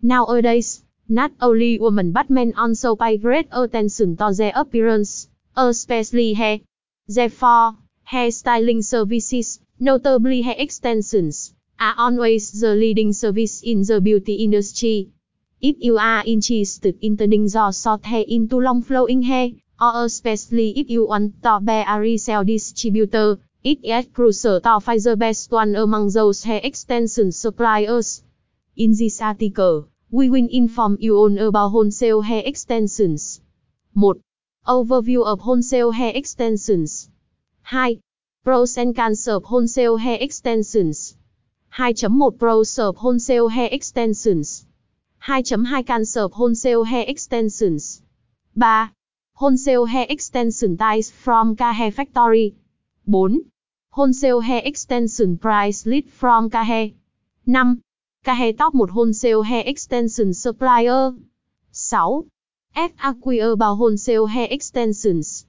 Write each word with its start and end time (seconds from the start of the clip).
Nowadays, 0.00 0.84
not 1.08 1.32
only 1.40 1.78
women 1.78 2.12
but 2.12 2.30
men 2.30 2.54
also 2.56 2.94
pay 2.94 3.16
great 3.18 3.48
attention 3.50 4.16
to 4.18 4.32
their 4.32 4.52
appearance, 4.54 5.28
especially 5.56 6.34
hair. 6.34 6.60
Therefore, 7.08 7.76
hair 8.04 8.30
styling 8.30 8.82
services, 8.82 9.60
notably 9.80 10.42
hair 10.42 10.54
extensions, 10.56 11.52
are 11.80 11.94
always 11.98 12.60
the 12.60 12.74
leading 12.74 13.12
service 13.12 13.62
in 13.62 13.82
the 13.82 14.00
beauty 14.00 14.34
industry. 14.34 15.10
If 15.60 15.76
you 15.80 15.98
are 15.98 16.22
interested 16.24 16.96
in 17.00 17.16
turning 17.16 17.48
your 17.48 17.72
short 17.72 18.04
hair 18.04 18.24
into 18.28 18.60
long 18.60 18.82
flowing 18.82 19.22
hair, 19.22 19.50
or 19.80 20.04
especially 20.04 20.78
if 20.78 20.90
you 20.90 21.08
want 21.08 21.42
to 21.42 21.60
be 21.60 21.72
a 21.72 21.98
resale 21.98 22.44
distributor, 22.44 23.38
it 23.64 23.78
is 23.82 24.06
crucial 24.12 24.60
to 24.60 24.78
find 24.80 25.00
the 25.00 25.16
best 25.16 25.50
one 25.50 25.74
among 25.74 26.10
those 26.10 26.44
hair 26.44 26.60
extension 26.62 27.32
suppliers. 27.32 28.22
In 28.78 28.92
this 28.92 29.20
article, 29.20 29.88
we 30.08 30.30
will 30.30 30.46
inform 30.52 30.98
you 31.00 31.16
all 31.16 31.36
about 31.48 31.70
wholesale 31.70 32.20
hair 32.20 32.44
extensions. 32.46 33.40
1. 33.94 34.22
Overview 34.68 35.24
of 35.26 35.40
wholesale 35.40 35.90
hair 35.90 36.12
extensions. 36.14 37.10
2. 37.68 37.98
Pros 38.44 38.78
and 38.78 38.94
cons 38.94 39.26
of 39.26 39.42
wholesale 39.42 39.96
hair 39.96 40.18
extensions. 40.20 41.16
2.1 41.72 42.38
Pros 42.38 42.78
of 42.78 42.96
wholesale 42.98 43.48
hair 43.48 43.68
extensions. 43.72 44.64
2.2 45.26 45.84
Cons 45.84 46.16
of 46.16 46.32
wholesale 46.34 46.84
hair 46.84 47.04
extensions. 47.08 48.00
3. 48.56 48.90
Wholesale 49.34 49.86
hair 49.86 50.06
extension 50.08 50.76
types 50.76 51.10
from 51.10 51.56
K 51.56 51.64
Hair 51.72 51.90
Factory. 51.90 52.54
4. 53.10 53.30
Wholesale 53.90 54.38
hair 54.38 54.62
extension 54.64 55.36
price 55.36 55.84
list 55.84 56.10
from 56.10 56.48
K 56.48 56.62
Hair. 56.62 56.90
5. 57.52 57.78
Kahe 58.28 58.52
top 58.52 58.74
1 58.74 58.90
wholesale 58.90 59.42
hair 59.42 59.62
extension 59.64 60.34
supplier. 60.34 61.14
6. 61.72 62.28
FAQ 62.76 63.56
bao 63.56 63.74
wholesale 63.74 64.26
hair 64.26 64.48
extensions. 64.50 65.46